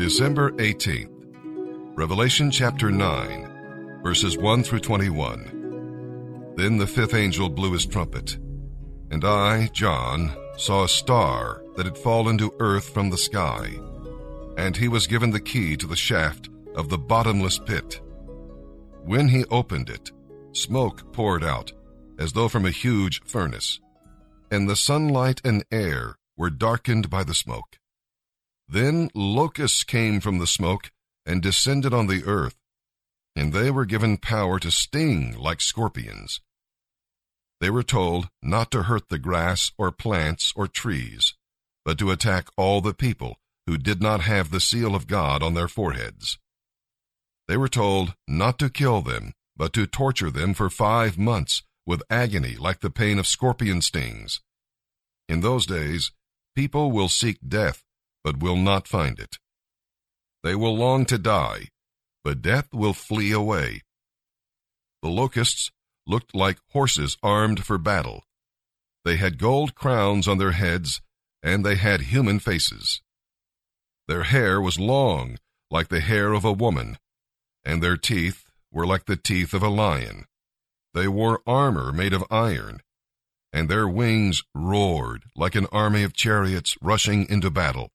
[0.00, 1.10] December 18th,
[1.94, 6.54] Revelation chapter 9, verses 1 through 21.
[6.56, 8.38] Then the fifth angel blew his trumpet,
[9.10, 13.78] and I, John, saw a star that had fallen to earth from the sky,
[14.56, 18.00] and he was given the key to the shaft of the bottomless pit.
[19.04, 20.12] When he opened it,
[20.52, 21.74] smoke poured out,
[22.18, 23.80] as though from a huge furnace,
[24.50, 27.79] and the sunlight and air were darkened by the smoke.
[28.70, 30.92] Then locusts came from the smoke
[31.26, 32.54] and descended on the earth,
[33.34, 36.40] and they were given power to sting like scorpions.
[37.60, 41.34] They were told not to hurt the grass or plants or trees,
[41.84, 45.54] but to attack all the people who did not have the seal of God on
[45.54, 46.38] their foreheads.
[47.48, 52.04] They were told not to kill them, but to torture them for five months with
[52.08, 54.40] agony like the pain of scorpion stings.
[55.28, 56.12] In those days,
[56.54, 57.82] people will seek death
[58.24, 59.38] but will not find it.
[60.42, 61.68] They will long to die,
[62.24, 63.82] but death will flee away.
[65.02, 65.70] The locusts
[66.06, 68.24] looked like horses armed for battle.
[69.04, 71.00] They had gold crowns on their heads,
[71.42, 73.00] and they had human faces.
[74.08, 75.38] Their hair was long,
[75.70, 76.98] like the hair of a woman,
[77.64, 80.26] and their teeth were like the teeth of a lion.
[80.94, 82.80] They wore armor made of iron,
[83.52, 87.90] and their wings roared like an army of chariots rushing into battle.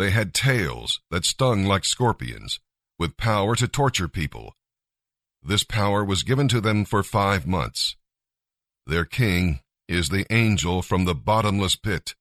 [0.00, 2.58] They had tails that stung like scorpions,
[2.98, 4.54] with power to torture people.
[5.42, 7.96] This power was given to them for five months.
[8.86, 12.14] Their king is the angel from the bottomless pit.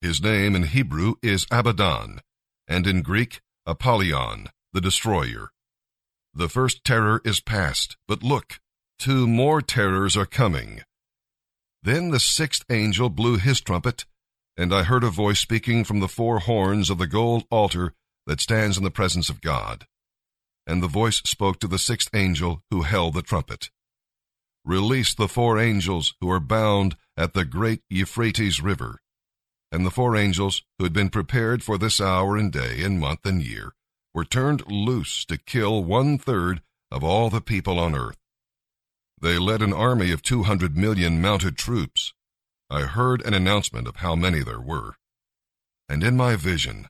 [0.00, 2.20] His name in Hebrew is Abaddon,
[2.66, 5.52] and in Greek, Apollyon, the destroyer.
[6.34, 8.58] The first terror is past, but look,
[8.98, 10.82] two more terrors are coming.
[11.80, 14.04] Then the sixth angel blew his trumpet,
[14.58, 17.94] and I heard a voice speaking from the four horns of the gold altar
[18.26, 19.86] that stands in the presence of God.
[20.66, 23.70] And the voice spoke to the sixth angel who held the trumpet.
[24.64, 29.00] Release the four angels who are bound at the great Euphrates River.
[29.70, 33.24] And the four angels who had been prepared for this hour and day and month
[33.24, 33.74] and year
[34.12, 38.18] were turned loose to kill one third of all the people on earth.
[39.20, 42.12] They led an army of two hundred million mounted troops
[42.70, 44.96] I heard an announcement of how many there were.
[45.88, 46.88] And in my vision,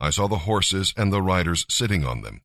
[0.00, 2.40] I saw the horses and the riders sitting on them.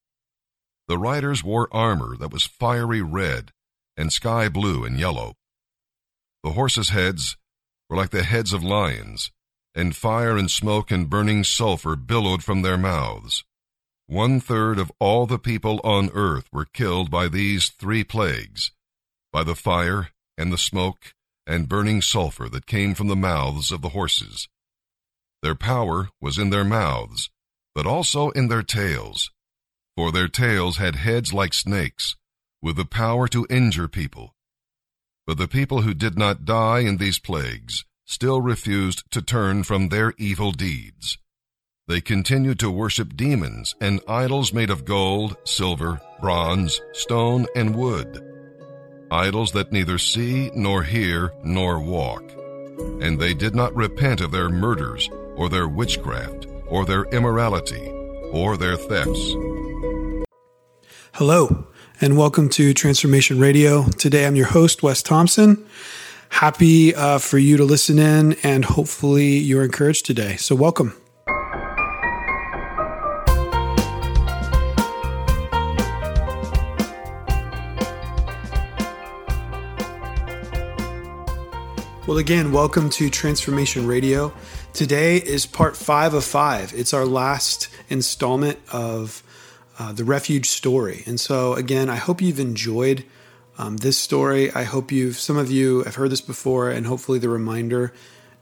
[0.88, 3.52] The riders wore armor that was fiery red
[3.96, 5.36] and sky blue and yellow.
[6.44, 7.38] The horses' heads
[7.90, 9.32] were like the heads of lions,
[9.74, 13.46] and fire and smoke and burning sulfur billowed from their mouths.
[14.08, 18.72] One third of all the people on earth were killed by these three plagues
[19.32, 21.15] by the fire and the smoke
[21.48, 24.48] and burning sulfur that came from the mouths of the horses.
[25.42, 27.30] Their power was in their mouths,
[27.74, 29.32] but also in their tails,
[29.96, 32.16] for their tails had heads like snakes,
[32.62, 34.34] with the power to injure people.
[35.28, 39.90] But the people who did not die in these plagues still refused to turn from
[39.90, 41.18] their evil deeds.
[41.88, 48.35] They continued to worship demons and idols made of gold, silver, bronze, stone, and wood
[49.12, 52.24] idols that neither see, nor hear, nor walk.
[53.02, 57.90] And they did not repent of their murders, or their witchcraft, or their immorality,
[58.32, 59.36] or their thefts.
[61.14, 61.68] Hello,
[62.02, 63.84] and welcome to Transformation Radio.
[63.92, 65.66] Today I'm your host, Wes Thompson.
[66.30, 70.36] Happy uh, for you to listen in, and hopefully you're encouraged today.
[70.36, 70.94] So, welcome.
[82.16, 84.34] Well, again, welcome to Transformation Radio.
[84.72, 86.74] Today is part five of five.
[86.74, 89.22] It's our last installment of
[89.78, 91.04] uh, the refuge story.
[91.06, 93.04] And so, again, I hope you've enjoyed
[93.58, 94.50] um, this story.
[94.50, 97.92] I hope you've, some of you have heard this before, and hopefully the reminder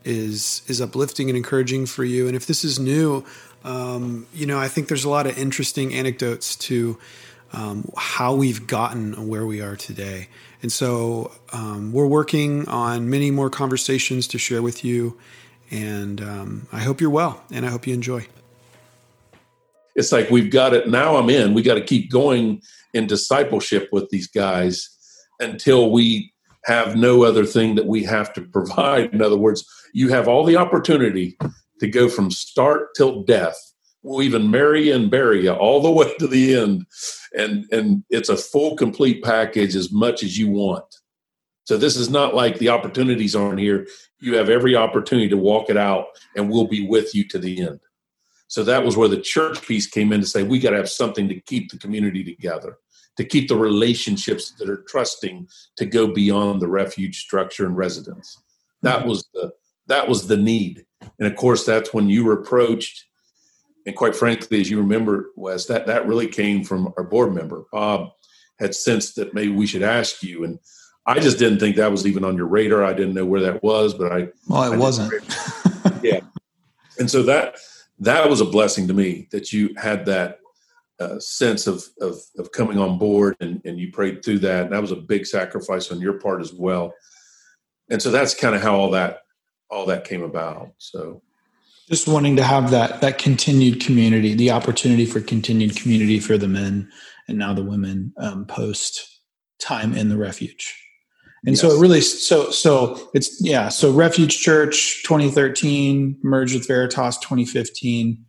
[0.04, 2.28] is is uplifting and encouraging for you.
[2.28, 3.24] And if this is new,
[3.64, 6.96] um, you know, I think there's a lot of interesting anecdotes to
[7.52, 10.28] um, how we've gotten where we are today.
[10.62, 15.18] And so um, we're working on many more conversations to share with you.
[15.70, 18.26] And um, I hope you're well and I hope you enjoy.
[19.94, 21.16] It's like we've got it now.
[21.16, 21.54] I'm in.
[21.54, 22.62] We got to keep going
[22.92, 24.90] in discipleship with these guys
[25.40, 26.32] until we
[26.64, 29.12] have no other thing that we have to provide.
[29.12, 31.36] In other words, you have all the opportunity
[31.80, 33.73] to go from start till death
[34.04, 36.86] we'll even marry you and bury you all the way to the end
[37.36, 40.84] and and it's a full complete package as much as you want
[41.64, 43.86] so this is not like the opportunities aren't here
[44.20, 46.06] you have every opportunity to walk it out
[46.36, 47.80] and we'll be with you to the end
[48.54, 50.88] So that was where the church piece came in to say we got to have
[50.88, 52.78] something to keep the community together,
[53.16, 58.40] to keep the relationships that are trusting to go beyond the refuge structure and residence.
[58.82, 59.08] That mm-hmm.
[59.08, 59.52] was the
[59.86, 60.86] that was the need,
[61.18, 63.04] and of course that's when you were approached.
[63.86, 67.64] And quite frankly, as you remember, Wes, that that really came from our board member
[67.72, 68.12] Bob
[68.58, 70.58] had sensed that maybe we should ask you and
[71.06, 72.82] I just didn't think that was even on your radar.
[72.82, 75.12] I didn't know where that was, but I well, it I wasn't.
[76.02, 76.20] yeah,
[76.98, 77.56] and so that
[77.98, 80.38] that was a blessing to me that you had that
[81.00, 84.64] uh, sense of, of, of coming on board and, and you prayed through that.
[84.64, 86.94] And that was a big sacrifice on your part as well.
[87.90, 89.20] And so that's kind of how all that
[89.70, 90.70] all that came about.
[90.78, 91.22] So
[91.88, 96.48] just wanting to have that that continued community, the opportunity for continued community for the
[96.48, 96.90] men
[97.28, 99.20] and now the women um, post
[99.58, 100.74] time in the refuge
[101.46, 101.60] and yes.
[101.60, 108.24] so it really so so it's yeah so refuge church 2013 merged with veritas 2015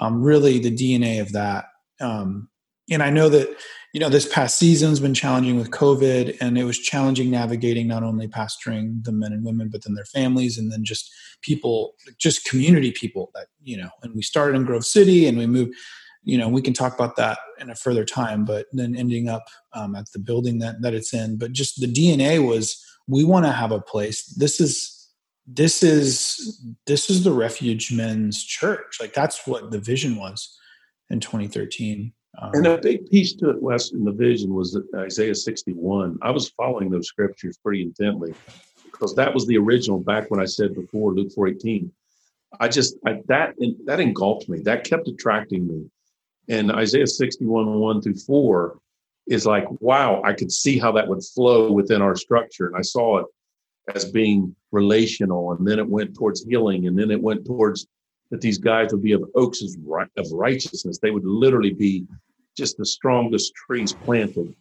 [0.00, 1.66] um, really the dna of that
[2.00, 2.48] um,
[2.90, 3.48] and i know that
[3.92, 8.02] you know this past season's been challenging with covid and it was challenging navigating not
[8.02, 11.12] only pastoring the men and women but then their families and then just
[11.42, 15.46] people just community people that you know and we started in grove city and we
[15.46, 15.74] moved
[16.22, 19.44] you know we can talk about that in a further time but then ending up
[19.74, 21.36] um, at the building that, that it's in.
[21.38, 24.26] But just the dna was we want to have a place.
[24.26, 24.98] This is
[25.46, 28.98] this is this is the refuge men's church.
[29.00, 30.56] Like that's what the vision was
[31.10, 32.50] in 2013 um, Uh-huh.
[32.54, 36.48] and a big piece to it wes in the vision was isaiah 61 i was
[36.50, 38.34] following those scriptures pretty intently
[38.84, 41.92] because that was the original back when i said before luke 418
[42.58, 45.90] i just I, that that engulfed me that kept attracting me
[46.48, 48.78] and Isaiah 61, 1 through 4
[49.28, 52.66] is like, wow, I could see how that would flow within our structure.
[52.66, 53.26] And I saw it
[53.94, 55.52] as being relational.
[55.52, 56.86] And then it went towards healing.
[56.86, 57.86] And then it went towards
[58.32, 60.98] that these guys would be of oaks of righteousness.
[60.98, 62.06] They would literally be
[62.56, 64.56] just the strongest trees planted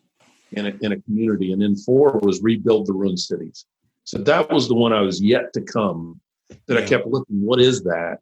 [0.52, 1.54] in a, in a community.
[1.54, 3.66] And then four was rebuild the ruined cities.
[4.04, 6.20] So that was the one I was yet to come
[6.68, 6.78] that.
[6.78, 8.18] I kept looking, what is that?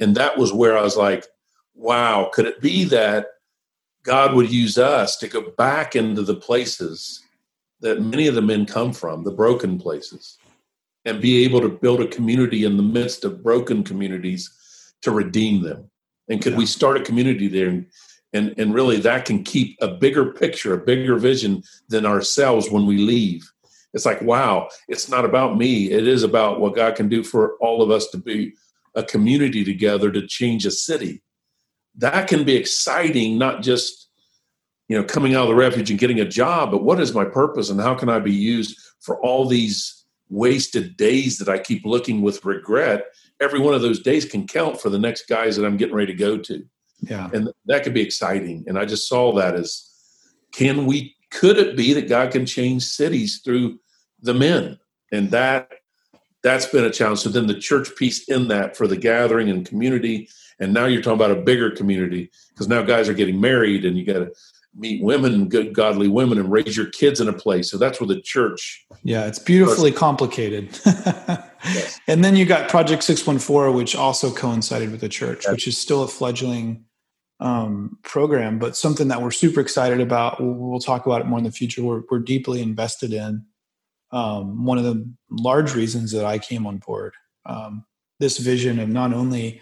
[0.00, 1.26] And that was where I was like,
[1.74, 3.26] wow, could it be that
[4.04, 7.22] God would use us to go back into the places
[7.80, 10.38] that many of the men come from, the broken places,
[11.04, 14.50] and be able to build a community in the midst of broken communities
[15.02, 15.90] to redeem them?
[16.28, 16.58] And could yeah.
[16.58, 17.68] we start a community there?
[17.68, 17.86] And,
[18.32, 22.86] and, and really, that can keep a bigger picture, a bigger vision than ourselves when
[22.86, 23.50] we leave.
[23.94, 25.90] It's like, wow, it's not about me.
[25.90, 28.54] It is about what God can do for all of us to be
[28.94, 31.22] a community together to change a city
[31.96, 34.08] that can be exciting, not just
[34.88, 37.24] you know coming out of the refuge and getting a job, but what is my
[37.24, 41.84] purpose and how can I be used for all these wasted days that I keep
[41.84, 43.06] looking with regret?
[43.40, 46.12] Every one of those days can count for the next guys that I'm getting ready
[46.12, 46.64] to go to.
[47.00, 47.28] Yeah.
[47.32, 48.64] And that could be exciting.
[48.66, 49.88] And I just saw that as
[50.52, 53.80] can we could it be that God can change cities through
[54.20, 54.78] the men?
[55.10, 55.70] And that
[56.42, 57.20] that's been a challenge.
[57.20, 60.28] So then the church piece in that for the gathering and community
[60.62, 63.98] and now you're talking about a bigger community because now guys are getting married and
[63.98, 64.32] you got to
[64.74, 67.68] meet women, good godly women, and raise your kids in a place.
[67.68, 68.86] So that's where the church.
[69.02, 69.98] Yeah, it's beautifully starts.
[69.98, 70.78] complicated.
[71.64, 72.00] yes.
[72.08, 75.52] And then you got Project 614, which also coincided with the church, yes.
[75.52, 76.84] which is still a fledgling
[77.40, 80.40] um, program, but something that we're super excited about.
[80.40, 81.82] We'll, we'll, talk about it more in the future.
[81.82, 83.44] We're, we're deeply invested in.
[84.12, 87.14] Um, one of the large reasons that I came on board.
[87.44, 87.84] Um,
[88.20, 89.60] this vision of not only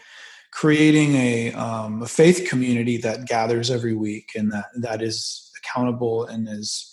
[0.52, 6.26] creating a, um, a faith community that gathers every week and that that is accountable
[6.26, 6.87] and is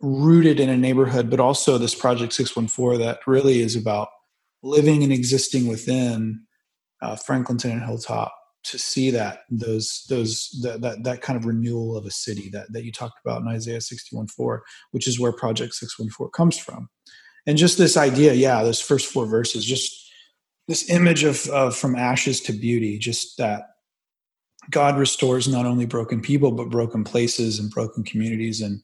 [0.00, 4.08] rooted in a neighborhood, but also this Project 614 that really is about
[4.66, 6.42] living and existing within
[7.02, 11.96] uh, Franklinton and Hilltop to see that those those that, that that kind of renewal
[11.96, 15.74] of a city that that you talked about in Isaiah 61:4, which is where Project
[15.74, 16.88] 614 comes from.
[17.46, 20.10] And just this idea, yeah, those first four verses, just
[20.66, 23.62] this image of, of from ashes to beauty, just that
[24.70, 28.82] God restores not only broken people but broken places and broken communities, and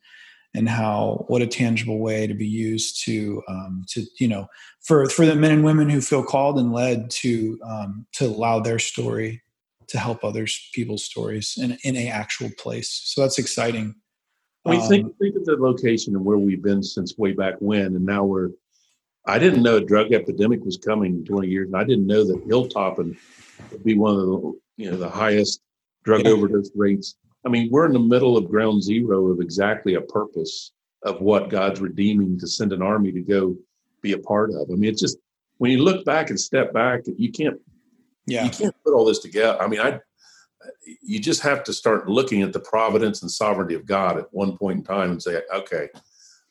[0.55, 4.47] and how what a tangible way to be used to um, to you know
[4.81, 8.61] for for the men and women who feel called and led to um, to allow
[8.61, 9.43] their story
[9.89, 13.01] to help others people's stories in in a actual place.
[13.05, 13.95] So that's exciting.
[14.65, 17.97] We um, think think of the location and where we've been since way back when,
[17.97, 18.51] and now we're
[19.27, 22.25] I didn't know a drug epidemic was coming in 20 years, and I didn't know
[22.25, 23.17] that Hilltop would
[23.85, 25.61] be one of the you know the highest
[26.05, 26.31] drug yeah.
[26.31, 27.17] overdose rates.
[27.45, 30.73] I mean, we're in the middle of ground zero of exactly a purpose
[31.03, 33.57] of what God's redeeming to send an army to go
[34.01, 34.71] be a part of.
[34.71, 35.19] I mean, it's just
[35.59, 37.61] when you look back and step back, you can't
[38.27, 38.45] Yeah.
[38.45, 39.61] You can't put all this together.
[39.61, 40.01] I mean, I
[41.03, 44.57] you just have to start looking at the providence and sovereignty of God at one
[44.57, 45.89] point in time and say, okay,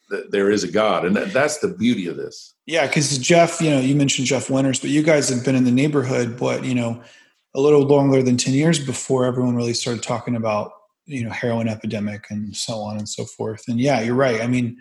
[0.10, 2.54] th- there is a God, and that, that's the beauty of this.
[2.66, 5.64] Yeah, because Jeff, you know, you mentioned Jeff Winters, but you guys have been in
[5.64, 7.02] the neighborhood, but you know,
[7.56, 10.74] a little longer than ten years before everyone really started talking about
[11.06, 13.64] you know heroin epidemic and so on and so forth.
[13.68, 14.42] And yeah, you're right.
[14.42, 14.78] I mean,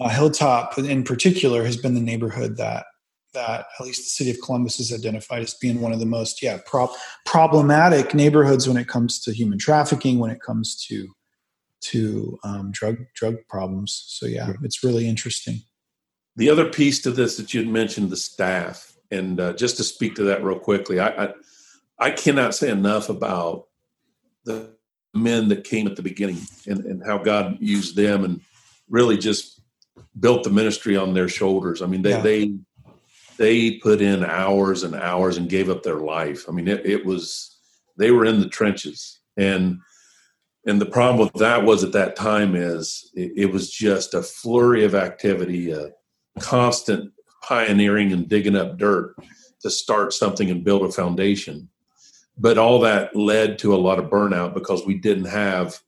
[0.00, 2.86] uh, Hilltop in particular has been the neighborhood that
[3.34, 6.42] that at least the city of Columbus has identified as being one of the most
[6.42, 6.92] yeah pro-
[7.24, 11.08] problematic neighborhoods when it comes to human trafficking, when it comes to
[11.82, 14.04] to um, drug drug problems.
[14.08, 15.60] So yeah, it's really interesting.
[16.36, 20.14] The other piece to this that you'd mentioned the staff, and uh, just to speak
[20.14, 21.32] to that real quickly, I, I
[21.98, 23.66] I cannot say enough about
[24.44, 24.74] the
[25.14, 28.40] men that came at the beginning and, and how God used them and
[28.88, 29.60] really just
[30.18, 31.82] built the ministry on their shoulders.
[31.82, 32.20] I mean, they yeah.
[32.20, 32.54] they
[33.38, 36.48] they put in hours and hours and gave up their life.
[36.48, 37.58] I mean, it, it was
[37.98, 39.78] they were in the trenches, and
[40.66, 44.22] and the problem with that was at that time is it, it was just a
[44.22, 45.90] flurry of activity, a
[46.40, 49.16] constant pioneering and digging up dirt
[49.62, 51.68] to start something and build a foundation.
[52.38, 55.78] But all that led to a lot of burnout because we didn't have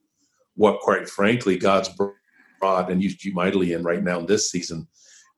[0.55, 4.87] what, quite frankly, God's brought and used you mightily in right now in this season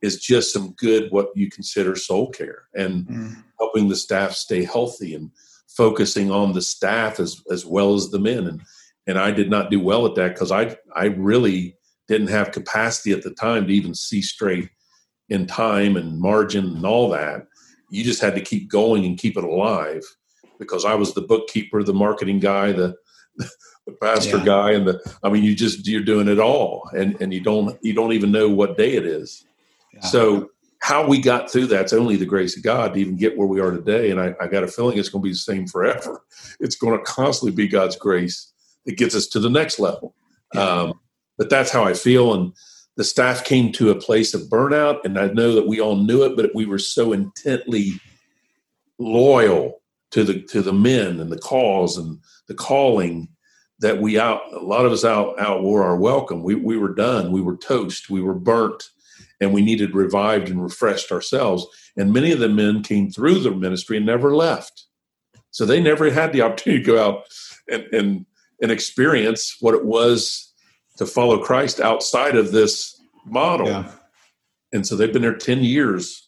[0.01, 3.43] is just some good what you consider soul care and mm.
[3.59, 5.31] helping the staff stay healthy and
[5.67, 8.61] focusing on the staff as as well as the men and
[9.07, 11.75] and I did not do well at that because I I really
[12.07, 14.69] didn't have capacity at the time to even see straight
[15.29, 17.45] in time and margin and all that.
[17.89, 20.03] You just had to keep going and keep it alive
[20.59, 22.95] because I was the bookkeeper, the marketing guy, the
[23.37, 24.45] the pastor yeah.
[24.45, 27.77] guy, and the I mean, you just you're doing it all, and and you don't
[27.83, 29.45] you don't even know what day it is.
[30.01, 33.47] So how we got through that's only the grace of God to even get where
[33.47, 34.11] we are today.
[34.11, 36.21] And I, I got a feeling it's going to be the same forever.
[36.59, 38.51] It's going to constantly be God's grace
[38.85, 40.15] that gets us to the next level.
[40.53, 40.61] Yeah.
[40.61, 40.99] Um,
[41.37, 42.33] but that's how I feel.
[42.33, 42.53] And
[42.95, 46.23] the staff came to a place of burnout, and I know that we all knew
[46.23, 47.91] it, but we were so intently
[48.97, 49.81] loyal
[50.17, 53.27] to the to the men and the cause and the calling
[53.77, 56.41] that we out a lot of us out outwore our welcome.
[56.41, 57.31] We we were done.
[57.31, 58.09] We were toast.
[58.09, 58.89] We were burnt
[59.39, 61.67] and we needed revived and refreshed ourselves.
[61.95, 64.87] And many of the men came through the ministry and never left.
[65.51, 67.27] So they never had the opportunity to go out
[67.71, 68.25] and, and,
[68.59, 70.51] and experience what it was
[70.97, 73.67] to follow Christ outside of this model.
[73.67, 73.91] Yeah.
[74.73, 76.27] And so they've been there 10 years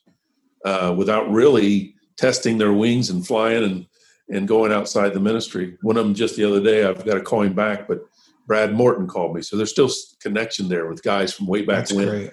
[0.64, 3.86] uh, without really testing their wings and flying and,
[4.30, 5.78] and going outside the ministry.
[5.82, 8.02] One of them just the other day, I've got to call him back, but
[8.46, 9.42] Brad Morton called me.
[9.42, 9.90] So there's still
[10.22, 12.10] connection there with guys from way back That's when.
[12.10, 12.32] Great.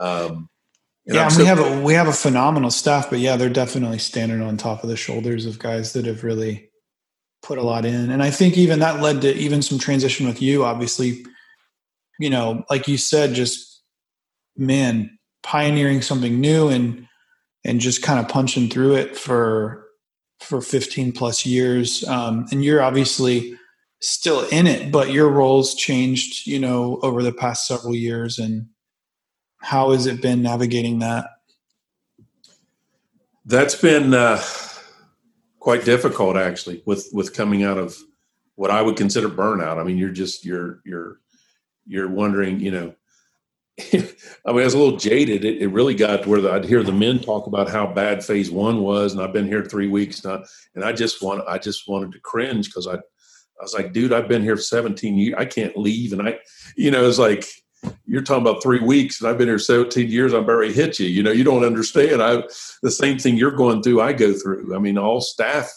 [0.00, 0.48] Um,
[1.04, 4.42] yeah, and we have a we have a phenomenal staff, but yeah, they're definitely standing
[4.42, 6.70] on top of the shoulders of guys that have really
[7.42, 8.10] put a lot in.
[8.10, 10.64] And I think even that led to even some transition with you.
[10.64, 11.24] Obviously,
[12.20, 13.82] you know, like you said, just
[14.54, 17.08] man, pioneering something new and
[17.68, 19.84] and just kind of punching through it for
[20.40, 22.06] for 15 plus years.
[22.08, 23.56] Um, and you're obviously
[24.00, 28.68] still in it, but your roles changed, you know, over the past several years and
[29.60, 31.26] how has it been navigating that?
[33.44, 34.40] That's been uh,
[35.58, 37.96] quite difficult, actually, with with coming out of
[38.54, 39.78] what I would consider burnout.
[39.78, 41.18] I mean, you're just you're you're
[41.86, 42.94] you're wondering, you know.
[43.92, 44.08] I mean,
[44.44, 45.44] I was a little jaded.
[45.44, 48.24] It, it really got to where the, I'd hear the men talk about how bad
[48.24, 50.42] phase one was, and I've been here three weeks now,
[50.74, 52.98] and I just want I just wanted to cringe because I
[53.58, 55.34] I was like, dude, I've been here 17 years.
[55.36, 56.12] I can't leave.
[56.12, 56.38] And I,
[56.76, 57.44] you know, it's like,
[58.06, 60.32] you're talking about three weeks and I've been here 17 years.
[60.32, 61.06] I'm very hit you.
[61.06, 62.22] You know, you don't understand.
[62.22, 62.42] I
[62.82, 64.74] the same thing you're going through, I go through.
[64.74, 65.70] I mean, all staff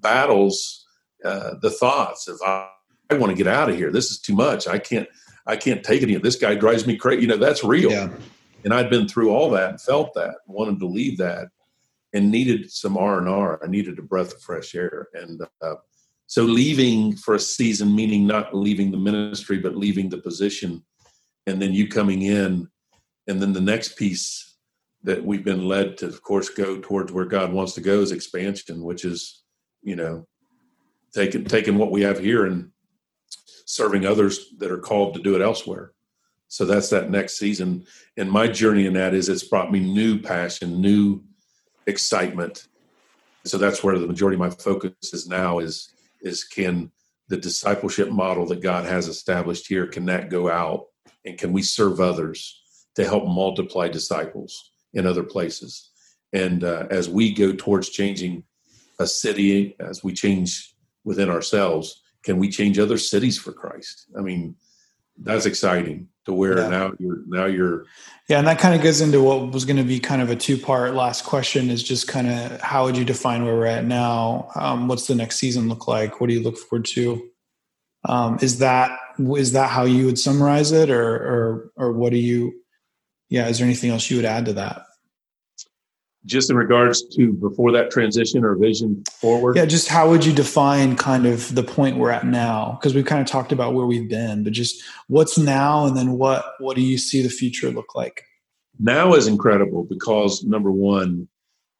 [0.00, 0.86] battles
[1.24, 2.68] uh, the thoughts of I,
[3.10, 3.90] I want to get out of here.
[3.90, 4.68] This is too much.
[4.68, 5.08] I can't
[5.46, 6.22] I can't take it anymore.
[6.22, 7.22] This guy drives me crazy.
[7.22, 7.90] You know, that's real.
[7.90, 8.10] Yeah.
[8.64, 11.48] And I'd been through all that and felt that, wanted to leave that
[12.12, 13.60] and needed some R and R.
[13.62, 15.08] I needed a breath of fresh air.
[15.14, 15.74] And uh,
[16.28, 20.84] so leaving for a season, meaning not leaving the ministry, but leaving the position
[21.46, 22.68] and then you coming in
[23.26, 24.56] and then the next piece
[25.02, 28.12] that we've been led to of course go towards where god wants to go is
[28.12, 29.42] expansion which is
[29.82, 30.26] you know
[31.14, 32.70] taking taking what we have here and
[33.72, 35.92] serving others that are called to do it elsewhere.
[36.48, 37.86] So that's that next season.
[38.18, 41.22] And my journey in that is it's brought me new passion new
[41.86, 42.68] excitement.
[43.46, 45.88] So that's where the majority of my focus is now is
[46.20, 46.92] is can
[47.28, 50.88] the discipleship model that god has established here can that go out?
[51.24, 52.60] And can we serve others
[52.96, 55.90] to help multiply disciples in other places?
[56.34, 58.44] And uh, as we go towards changing
[58.98, 60.74] a city as we change
[61.04, 64.06] within ourselves can we change other cities for christ?
[64.16, 64.56] I mean
[65.18, 66.68] that's exciting to where yeah.
[66.68, 67.84] now you're now you're
[68.28, 70.36] yeah and that kind of goes into what was going to be kind of a
[70.36, 73.84] two part last question is just kind of how would you define where we're at
[73.84, 74.48] now?
[74.54, 76.20] Um, what's the next season look like?
[76.20, 77.28] What do you look forward to?
[78.04, 82.18] Um, is that is that how you would summarize it or or or what do
[82.18, 82.52] you
[83.28, 84.82] yeah is there anything else you would add to that
[86.24, 89.56] just in regards to before that transition or vision forward?
[89.56, 92.78] Yeah just how would you define kind of the point we're at now?
[92.78, 96.12] Because we've kind of talked about where we've been but just what's now and then
[96.12, 98.24] what what do you see the future look like?
[98.78, 101.28] Now is incredible because number one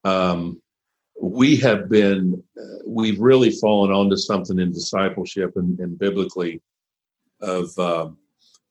[0.05, 0.61] um,
[1.21, 6.61] we have been uh, we've really fallen onto something in discipleship and, and biblically
[7.41, 8.17] of um,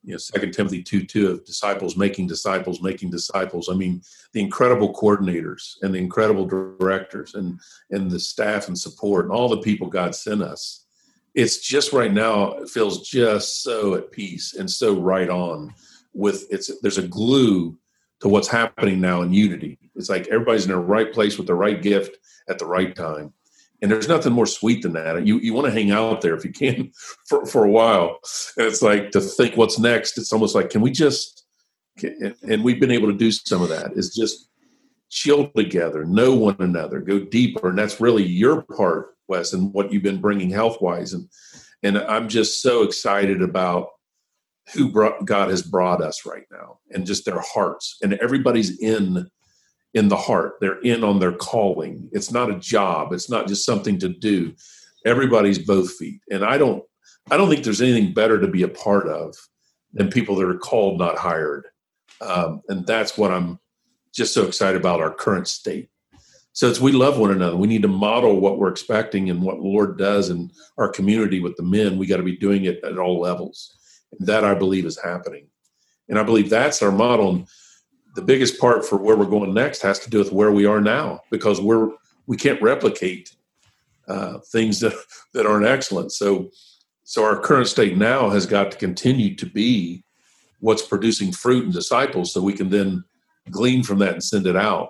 [0.03, 3.70] you know second timothy 2 2 of disciples making disciples making disciples.
[3.70, 4.01] I mean
[4.34, 7.60] the incredible coordinators and the incredible directors and
[7.91, 10.86] and the staff and support and all the people god sent us.
[11.34, 15.74] It's just right now it feels just so at peace and so right on
[16.13, 17.77] with it's there's a glue
[18.20, 19.79] to what's happening now in unity.
[19.96, 22.17] It's like everybody's in the right place with the right gift
[22.48, 23.34] at the right time
[23.81, 25.25] and there's nothing more sweet than that.
[25.25, 26.91] You you want to hang out there if you can
[27.27, 28.19] for, for a while.
[28.57, 30.17] And it's like to think what's next.
[30.17, 31.45] It's almost like, can we just,
[32.03, 34.50] and we've been able to do some of that, is just
[35.09, 37.69] chill together, know one another, go deeper.
[37.69, 41.13] And that's really your part, Wes, and what you've been bringing health wise.
[41.13, 41.27] And,
[41.83, 43.89] and I'm just so excited about
[44.73, 47.97] who brought, God has brought us right now and just their hearts.
[48.01, 49.27] And everybody's in
[49.93, 50.55] in the heart.
[50.62, 52.10] They're in on their calling.
[52.12, 53.13] It's not a job.
[53.13, 54.53] It's not just something to do.
[55.05, 56.21] Everybody's both feet.
[56.29, 56.83] And I don't
[57.29, 59.36] I don't think there's anything better to be a part of
[59.93, 61.67] than people that are called, not hired.
[62.21, 63.60] Um, and that's what I'm
[64.13, 65.89] just so excited about our current state.
[66.53, 67.55] So it's we love one another.
[67.55, 71.55] We need to model what we're expecting and what Lord does in our community with
[71.55, 71.98] the men.
[71.98, 73.73] We got to be doing it at all levels.
[74.12, 75.47] And that I believe is happening.
[76.10, 77.30] And I believe that's our model.
[77.30, 77.47] And
[78.15, 80.82] the biggest part for where we're going next has to do with where we are
[80.82, 81.89] now because we're
[82.28, 83.36] we can't replicate
[84.08, 84.93] uh, things that
[85.34, 86.12] that aren't excellent.
[86.12, 86.52] So
[87.04, 90.04] so our current state now has got to continue to be
[90.60, 93.04] what's producing fruit and disciples, so we can then
[93.50, 94.89] glean from that and send it out.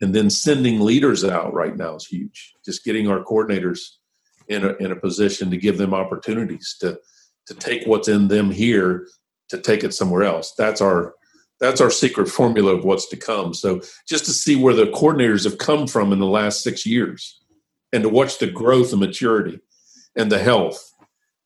[0.00, 2.54] And then sending leaders out right now is huge.
[2.64, 3.80] Just getting our coordinators
[4.48, 6.98] in a, in a position to give them opportunities to
[7.46, 9.08] to take what's in them here
[9.48, 10.54] to take it somewhere else.
[10.56, 11.14] That's our
[11.62, 13.54] that's our secret formula of what's to come.
[13.54, 17.40] So just to see where the coordinators have come from in the last six years
[17.92, 19.60] and to watch the growth and maturity
[20.16, 20.92] and the health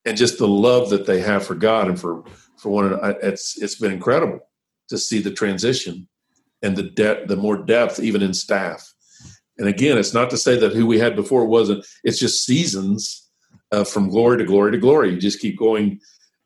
[0.07, 2.25] and just the love that they have for God and for,
[2.57, 3.19] for one another.
[3.23, 4.41] It's, it's been incredible
[4.89, 6.09] to see the transition
[6.63, 8.91] and the depth, the more depth even in staff.
[9.59, 13.29] And again, it's not to say that who we had before wasn't, it's just seasons
[13.71, 15.11] uh, from glory to glory to glory.
[15.11, 16.01] You just keep going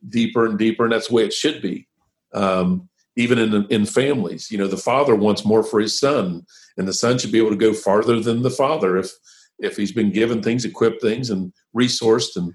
[0.09, 1.87] deeper and deeper, and that's the way it should be.
[2.35, 2.89] Um,
[3.21, 6.45] even in in families you know the father wants more for his son
[6.77, 9.11] and the son should be able to go farther than the father if
[9.59, 12.55] if he's been given things equipped things and resourced and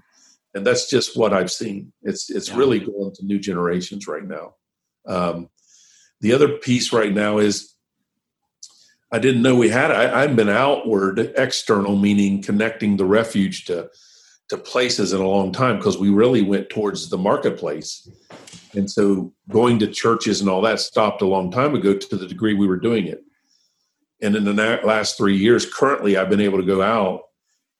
[0.54, 1.92] and that's just what i've seen.
[2.02, 2.56] It's it's yeah.
[2.56, 4.54] really going to new generations right now.
[5.06, 5.50] Um,
[6.20, 7.74] the other piece right now is
[9.12, 13.90] i didn't know we had I, i've been outward external meaning connecting the refuge to
[14.48, 18.08] to places in a long time because we really went towards the marketplace
[18.76, 22.28] and so going to churches and all that stopped a long time ago to the
[22.28, 23.22] degree we were doing it.
[24.22, 27.22] And in the last three years, currently, I've been able to go out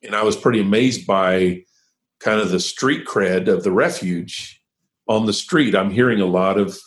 [0.03, 1.63] and I was pretty amazed by
[2.21, 4.61] kind of the street cred of the refuge
[5.09, 5.75] on the street.
[5.75, 6.79] I'm hearing a lot of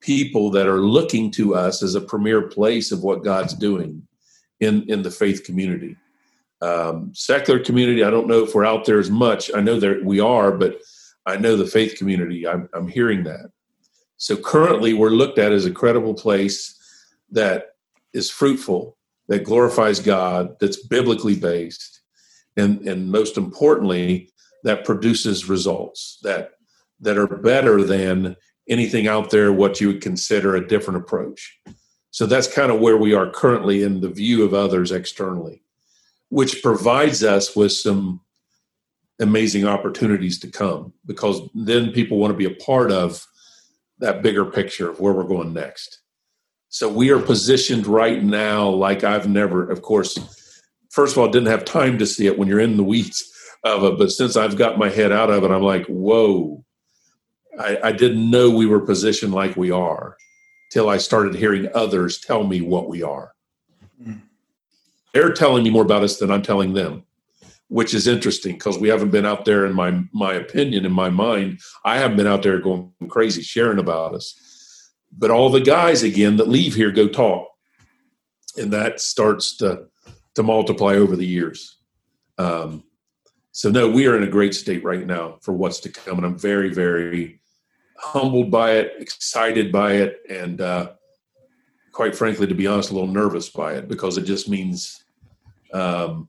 [0.00, 4.06] people that are looking to us as a premier place of what God's doing
[4.60, 5.96] in, in the faith community.
[6.60, 9.50] Um, secular community, I don't know if we're out there as much.
[9.54, 10.80] I know that we are, but
[11.26, 13.50] I know the faith community, I'm, I'm hearing that.
[14.16, 16.78] So currently, we're looked at as a credible place
[17.30, 17.74] that
[18.12, 18.96] is fruitful,
[19.28, 22.00] that glorifies God, that's biblically based,
[22.56, 24.30] and, and most importantly,
[24.62, 26.52] that produces results that
[27.00, 28.36] that are better than
[28.68, 31.60] anything out there what you would consider a different approach.
[32.10, 35.62] So that's kind of where we are currently in the view of others externally,
[36.30, 38.20] which provides us with some
[39.20, 43.24] amazing opportunities to come because then people want to be a part of
[43.98, 46.00] that bigger picture of where we're going next.
[46.68, 50.18] So we are positioned right now like I've never, of course,
[50.90, 53.30] first of all, didn't have time to see it when you're in the weeds
[53.62, 53.98] of it.
[53.98, 56.64] But since I've got my head out of it, I'm like, whoa,
[57.58, 60.16] I, I didn't know we were positioned like we are
[60.72, 63.32] till I started hearing others tell me what we are.
[64.02, 64.22] Mm.
[65.12, 67.04] They're telling me more about us than I'm telling them
[67.68, 71.10] which is interesting because we haven't been out there in my my opinion in my
[71.10, 71.60] mind.
[71.84, 74.40] I haven't been out there going crazy sharing about us.
[75.16, 77.48] But all the guys again that leave here go talk.
[78.56, 79.86] And that starts to
[80.34, 81.78] to multiply over the years.
[82.38, 82.84] Um,
[83.52, 86.18] so no we are in a great state right now for what's to come.
[86.18, 87.40] And i'm very very
[87.96, 90.92] humbled by it excited by it and uh,
[91.92, 95.04] quite frankly to be honest a little nervous by it because it just means
[95.72, 96.28] um,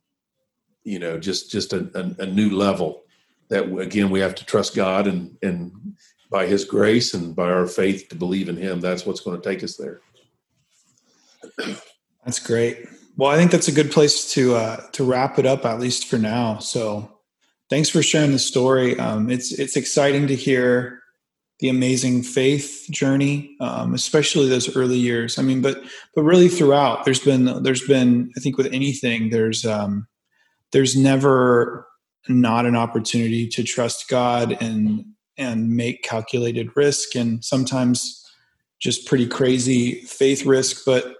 [0.85, 3.03] you know just just a, a, a, new level
[3.49, 5.73] that again we have to trust god and and
[6.29, 9.47] by his grace and by our faith to believe in him that's what's going to
[9.47, 10.01] take us there.
[12.25, 12.87] That's great.
[13.17, 16.07] Well i think that's a good place to uh to wrap it up at least
[16.07, 16.57] for now.
[16.57, 17.19] So
[17.69, 18.99] thanks for sharing the story.
[18.99, 21.01] Um it's it's exciting to hear
[21.59, 25.37] the amazing faith journey um, especially those early years.
[25.37, 25.83] I mean but
[26.15, 30.07] but really throughout there's been there's been i think with anything there's um
[30.71, 31.87] there's never
[32.27, 35.05] not an opportunity to trust God and
[35.37, 38.25] and make calculated risk and sometimes
[38.79, 40.83] just pretty crazy faith risk.
[40.85, 41.15] But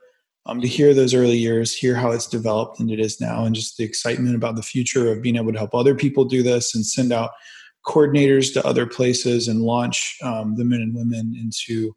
[0.46, 3.56] um, to hear those early years hear how it's developed and it is now and
[3.56, 6.76] just the excitement about the future of being able to help other people do this
[6.76, 7.32] and send out
[7.86, 11.96] coordinators to other places and launch um, the men and women into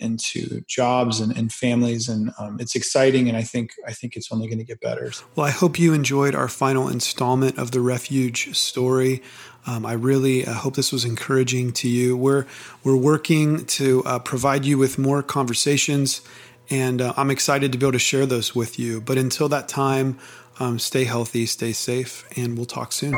[0.00, 4.32] into jobs and, and families and um, it's exciting and i think i think it's
[4.32, 5.12] only going to get better.
[5.36, 9.22] Well i hope you enjoyed our final installment of the refuge story.
[9.66, 12.16] Um, i really uh, hope this was encouraging to you.
[12.16, 12.46] We're
[12.82, 16.22] we're working to uh, provide you with more conversations
[16.68, 19.00] and uh, i'm excited to be able to share those with you.
[19.00, 20.18] But until that time
[20.58, 23.14] um, stay healthy stay safe and we'll talk soon